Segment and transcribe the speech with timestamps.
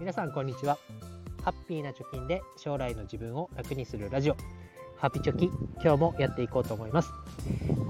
[0.00, 0.78] 皆さんこんにちは。
[1.44, 4.36] ハッピーな貯金で将来の自分を楽にするラジオ。
[4.96, 7.12] ハッピチョキ今日もやっていこうと思います。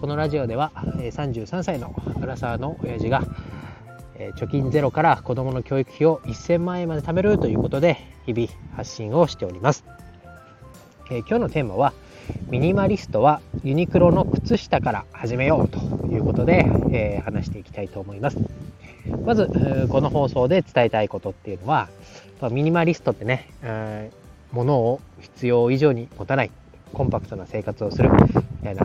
[0.00, 3.22] このラジオでは33歳のアラサーの親父が
[4.36, 9.84] 貯金ゼロから子供の教育費を1000万円まで貯めるということで日々発信をしております。
[11.08, 11.92] 今日のテーマは
[12.48, 15.78] ミニマリストはユニクロの靴下から始めようと。
[16.20, 18.36] いうことで、えー、話していきたいと思います。
[19.24, 19.48] まず、
[19.90, 21.88] この放送で伝えたいことっていうのは、
[22.50, 26.50] ミニマリストってね、えー、物を必要以上に持たない、
[26.92, 28.18] コンパクトな生活をする、み
[28.62, 28.84] たいな、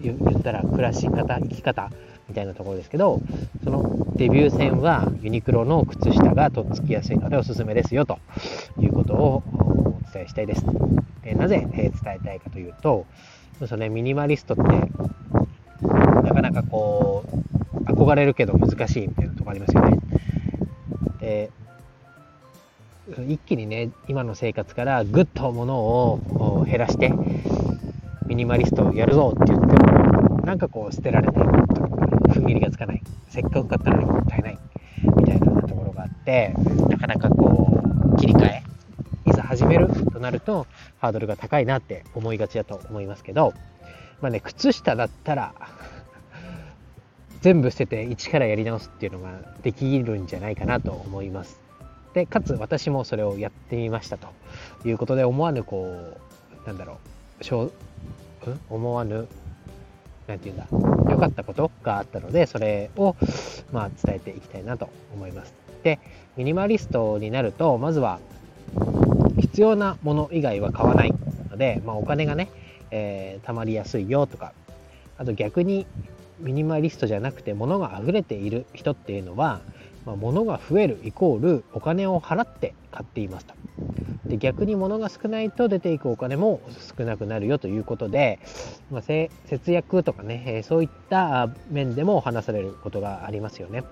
[0.00, 1.90] 言ったら暮らし方、生き方
[2.28, 3.20] みたいなところですけど、
[3.62, 8.18] そのデビュー戦はユニクロの靴下がとっつきやすいのでおすすめですよと
[8.78, 10.64] いうことをお伝えしたいです。
[11.24, 13.04] えなぜ、え伝えたいかというと、
[13.66, 14.62] そのね、ミニマリストって
[16.50, 17.24] なかなかこ
[17.72, 19.98] う憧れるけど難しいみたいなとこありますよね。
[21.20, 21.50] で
[23.26, 27.12] 一気にね今の生活からぐっと物を減らして
[28.26, 31.46] ミニマリストをやるぞって言ってもなんかこう捨てられない
[32.28, 34.58] 踏ん切りがつかないせっかく買ったのにもったいない
[35.16, 36.54] みたいなところがあって
[36.88, 37.82] なかなかこ
[38.14, 38.62] う切り替え
[39.26, 40.66] いざ始めるとなると
[41.00, 43.54] ハードルが高いなって思いがちだと思いますけど
[44.20, 45.52] まあね靴下だったら
[47.40, 51.58] 全部捨てて一からやり直すっていうのができるんじゃないかなと思います。
[52.14, 54.28] で、かつ私もそれをやってみましたと
[54.84, 56.18] いうことで思わぬこ
[56.64, 56.98] う、なんだろ
[57.40, 58.60] う、しょうん？
[58.68, 59.28] 思わぬ、
[60.26, 60.66] なんていうんだ、
[61.10, 63.16] 良かったことがあったので、それを、
[63.72, 65.54] まあ、伝えていきたいなと思います。
[65.82, 65.98] で、
[66.36, 68.18] ミニマリストになると、まずは、
[69.38, 71.14] 必要なもの以外は買わない
[71.50, 72.48] ので、まあ、お金がね、
[72.90, 74.52] えー、貯まりやすいよとか、
[75.16, 75.86] あと逆に
[76.40, 79.60] ミニマリストじゃなくて物が溢れている人っていうのは、
[80.06, 83.54] まあ、物が増えるイコールお金を払って買っていますと。
[84.26, 86.60] で逆に物が少ないと出ていくお金も
[86.96, 88.38] 少なくなるよということで、
[88.90, 89.30] まあ、節
[89.72, 93.84] 約とかね、えそういった面でも話されることがありますよね。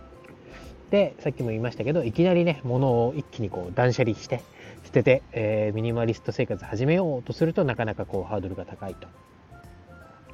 [0.90, 4.40] でさっきも言いましたけどいきなりね物を一気にこう断捨離して
[4.84, 9.06] 捨てて、えー、ミニマリスト生活始めようとするとなかなかこうハードルが高いと。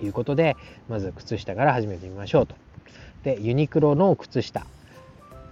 [0.03, 0.57] いうことで、
[0.89, 2.55] まず靴下から始めてみましょうと。
[3.23, 4.67] で、ユニクロの靴下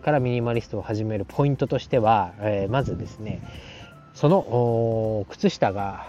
[0.03, 3.41] からミニマリストを始めるポイントとしては、えー、まずですね、
[4.14, 6.06] その靴下が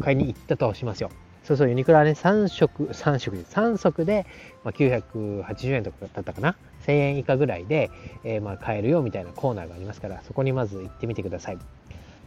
[0.00, 1.10] 買いに行ったとしますよ。
[1.44, 4.26] そうそう、ユニクロはね、3色、3色で、3足で、
[4.64, 6.56] まあ、980円とかだったかな
[6.86, 7.90] ？1000円以下ぐらいで、
[8.22, 11.58] えー、まあ買えるよみたいなコーナーがありますから、そこにまず行ってみてください。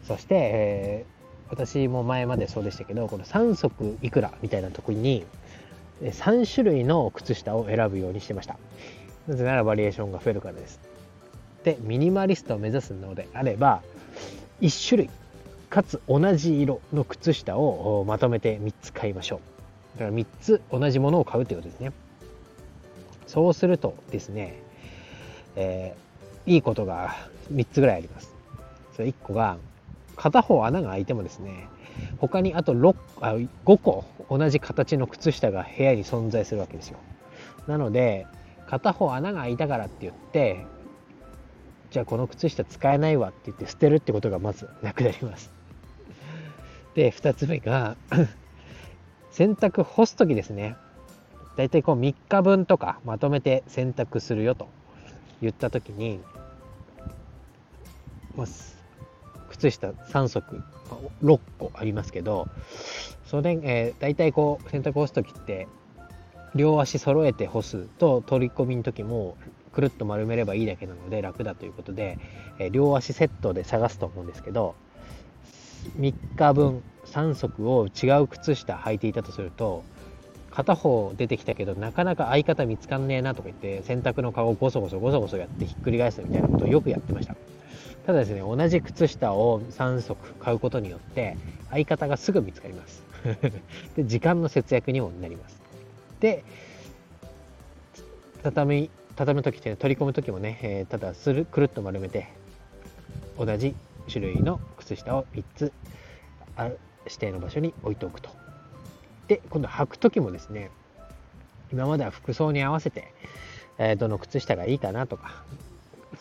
[0.08, 1.21] そして、えー
[1.51, 5.25] 私も前までそうでしたけどこの3足いくらみたいなとこに
[6.01, 8.57] 3種類の靴下を選ぶようにしてました。
[9.28, 10.79] なぜならバリエーションが増えるからです。
[11.63, 13.84] でミニマリストを目指すのであれば
[14.62, 15.09] 1種類
[15.69, 19.41] かつ同じ色の靴下をまとめて3つ買いましょ
[19.97, 20.00] う。
[20.00, 21.91] だから3つ同じものを買うということですね。
[23.28, 24.59] そうするとですね、
[25.57, 27.16] えー、いいことが
[27.53, 28.33] 3つぐらいあります。
[28.95, 29.57] それ1個が
[30.22, 31.68] 片方穴が開いてもですね
[32.20, 33.34] 他にあと6あ
[33.66, 37.00] 5個同じ形の靴下が部屋に存在するわけですよ。
[37.66, 38.28] なので
[38.68, 40.64] 片方穴が開いたからって言って
[41.90, 45.52] じゃあこの靴下使えないわって言って捨てるってことがまずなくなります。
[46.94, 47.98] で2つ目が
[49.31, 50.76] 洗濯干す時ですね。
[51.58, 54.70] だいたいこう3日分とかまとめて洗濯するよと
[55.42, 56.20] 言った時に、
[59.62, 60.64] 靴下3足
[61.22, 62.48] 6個ありますけど
[63.26, 65.68] それ、えー、大体こう洗濯干す時って
[66.56, 69.38] 両足揃えて干すと取り込みの時も
[69.72, 72.18] くるっと丸めればいいだけなので楽だということで、
[72.60, 74.76] えー、両足セットで探すと思うんですけど
[76.00, 79.84] 3日分3足を違う靴下履いていたとすると
[80.50, 87.36] 片方出てきたけどなかなか相方見つかんねえなとか言って洗濯の顔をゴソゴソゴソゴソやってひっくり返すみたいなことをよくやってました。
[88.06, 91.38] ただですね同じ靴下を3足買うことによって
[91.69, 93.03] 相方がすぐ見つかります。
[93.95, 95.62] で時間の節約にもなります。
[96.19, 96.44] で
[98.44, 102.30] 畳畳む時って、取り込む時もね、えー、ただするくるっと丸めて
[103.38, 103.75] 同じ
[104.12, 105.71] 種類の靴下を3つ
[107.06, 108.30] 指定の場所に置いておくと。
[109.27, 110.71] で今度履く時もですね
[111.71, 113.13] 今までは服装に合わせて、
[113.77, 115.44] えー、どの靴下がいいかなとか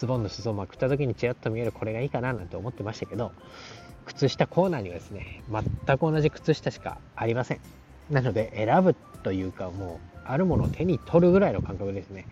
[0.00, 3.32] ズボンの裾をまくった時にちらっと見えるこれがいいかななんて思ってましたけど
[4.06, 7.60] 靴下コーナーにはですね全く同じ靴下しかありません
[8.08, 12.26] なので選ぶというかもうあるものを手に取るぐらいの感覚ですね。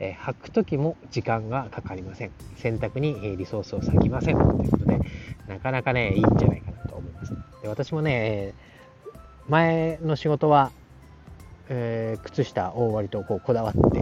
[0.00, 2.32] えー、履く時も時間がかかりません。
[2.56, 4.36] 洗濯にリソースを割きません。
[4.36, 5.00] ということで、
[5.46, 7.32] なかなかね、いいんじゃないかなと思います。
[7.62, 8.54] で私もね、
[9.48, 10.72] 前の仕事は、
[11.68, 14.00] えー、靴下を割とこうこだわって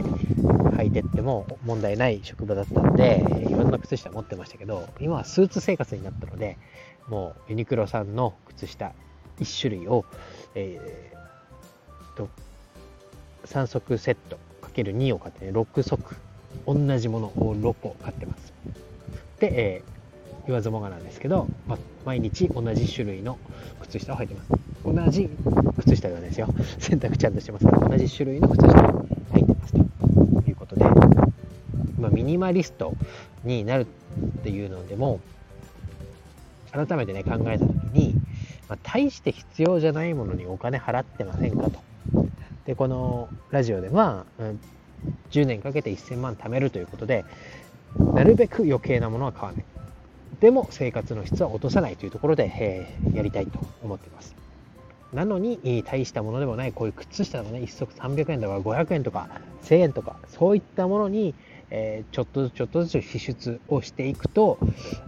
[0.77, 6.59] 履いてっても問題ない職場だったので、いろんな靴下持ってましたけど、今はスーツ生活になったので、
[7.09, 8.93] もうユニクロさんの靴下
[9.39, 10.05] 1種類を、
[10.55, 12.29] えー、と
[13.47, 16.17] 3足セット ×2 を買ってね、6足
[16.67, 18.53] 同じものを6個買ってます。
[19.41, 23.39] で、えー、言わずもがなんですけど、ま、毎日同じ種類の
[23.83, 24.51] 靴下を履いてます。
[24.85, 25.31] 同じ
[25.83, 26.49] 靴下ではないですよ。
[26.79, 29.79] 洗濯ちゃんとしてますから、同じ種類の靴下を履いてますと
[30.49, 30.85] いうことで、
[31.99, 32.95] まあ、ミニマリスト
[33.45, 33.87] になるっ
[34.43, 35.21] ていうのでも、
[36.73, 38.15] 改めてね、考えた時に、
[38.69, 41.81] まあ、大して必要じゃないものにお金払ってませんかと。
[42.67, 44.61] で、このラジオでは、うん、
[45.31, 47.25] 10年かけて1000万貯めるということで、
[48.15, 49.65] なるべく余計なものは買わない。
[50.41, 54.35] でも生活の質は落とさないというところで、えー、やりたいと思っています。
[55.13, 59.29] なのに、大したものでもない、こういう靴下のね、1足300円とか500円とか
[59.63, 61.35] 1000円とか、そういったものに、
[61.75, 64.59] えー、ちょっとずつちょっとずつ支出をしていくと、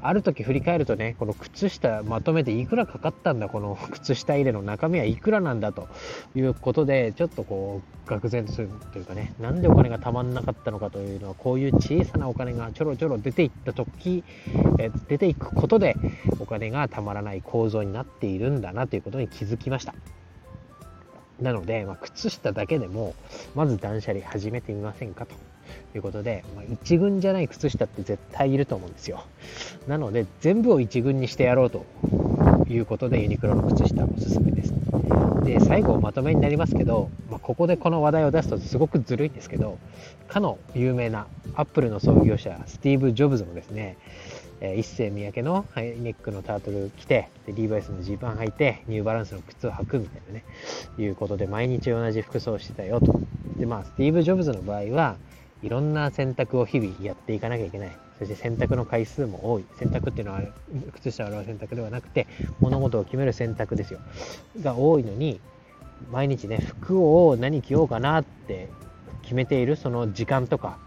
[0.00, 5.88] ある時振り返るとね、この靴下まとめていくらかかったんだ、この 靴下入れの中身はいくらなんだと
[6.34, 14.24] いうことで、ちょっとこう、愕然とするというかね、なんでお金がたまんなかったのかというのは、こういう小さなお金がちょろちょろ出ていった時、
[14.78, 15.96] えー、出ていくことで、
[16.40, 19.94] お金がたまらない構造になっているんだなということに気づきました。
[21.42, 23.14] なので、まあ、靴下だけでも、
[23.54, 25.34] まず断捨離始めてみませんかと。
[25.92, 29.24] ということで、まあ、一軍じゃない靴下って絶対いると思うんですよ。
[29.86, 31.84] なので、全部を一軍にしてやろうと
[32.68, 34.74] いうことで、ユニクロの靴下おすすめです。
[35.44, 39.78] で、最後まとめになりますけど、まあ、ここでこの話題を出すとすごくずるいんですけど、
[40.28, 43.96] かの有名なアップルの創業者、スティーブ・ジョブズもですね、
[44.60, 50.44] え一世三宅のハイネックのタートル着て、でリーバイスのジーパン履いて、ニューバランスの靴を履くみたいなね、
[50.98, 53.20] いうことで毎日同じ服装してたよと。
[53.58, 55.16] で、まあ、スティーブ・ジョブズの場合は、
[55.64, 57.98] いろんな選択を日々やっていかなきゃいけない。
[58.18, 59.64] そして選択の回数も多い。
[59.78, 60.42] 選択っていうのは
[60.92, 62.26] 靴下を洗う選択ではなくて、
[62.60, 64.00] 物事を決める選択ですよ。
[64.60, 65.40] が多いのに、
[66.10, 68.68] 毎日ね、服を何着ようかなって
[69.22, 70.78] 決めているその時間とか、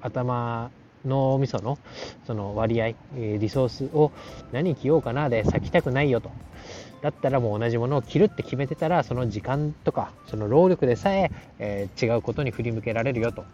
[0.00, 0.72] 頭
[1.04, 1.78] 脳みその
[2.26, 4.12] その割合、リソースを
[4.52, 6.30] 何着ようかなで咲きたくないよと。
[7.02, 13.44] だったらもう同じものを着るって決めてたら、その時間とか、その労力でさええー、違うことに振り向けられるよと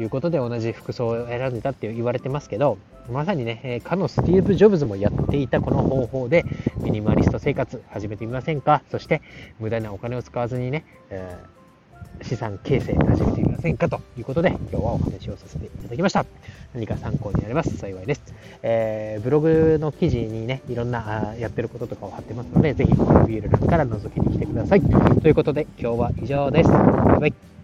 [0.00, 6.44] いうことで同じ服装を選んでたって言われてますけど、まさにね、え、かのスティーブ・ジョブズもやっていたこの方法で、
[6.78, 8.82] ミニマリスト生活始めてみませんか？
[8.90, 9.22] そして、
[9.60, 11.55] 無駄なお金を使わずにね、えー
[12.22, 16.24] 資産形成始めてみませんかということで、今日はお話をさせていただきました。
[16.74, 18.22] 何か参考になれます幸いです。
[18.62, 24.82] えー、ブログの記事にね、いろんなやってることとかを貼ってますので、ぜひ、プロフィール欄から覗きに来てください。
[25.20, 26.70] ということで、今日は以上です。
[26.70, 27.55] バイバイ。